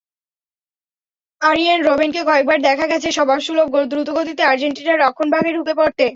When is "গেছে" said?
2.87-3.09